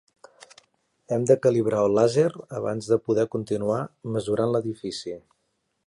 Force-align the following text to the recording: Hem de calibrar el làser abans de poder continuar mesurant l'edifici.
Hem 1.17 1.27
de 1.31 1.37
calibrar 1.43 1.83
el 1.89 1.93
làser 1.99 2.25
abans 2.61 2.89
de 2.95 2.99
poder 3.09 3.27
continuar 3.37 3.79
mesurant 4.17 4.55
l'edifici. 4.57 5.19